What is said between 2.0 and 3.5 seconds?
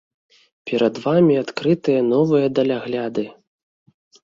новыя далягляды.